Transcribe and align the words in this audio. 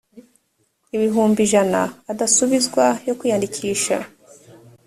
ibihumbi 0.95 1.39
ijana 1.47 1.79
adasubizwa 2.11 2.85
yo 3.07 3.13
kwiyandikisha 3.19 3.97